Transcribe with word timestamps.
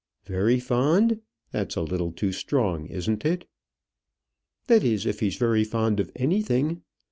"Very 0.25 0.59
fond! 0.59 1.21
That's 1.51 1.75
a 1.75 1.83
little 1.83 2.11
too 2.11 2.31
strong, 2.31 2.87
isn't 2.87 3.23
it?" 3.23 3.47
"That 4.65 4.83
is, 4.83 5.05
if 5.05 5.19
he's 5.19 5.35
very 5.35 5.63
fond 5.63 5.99
of 5.99 6.09
anything. 6.15 6.81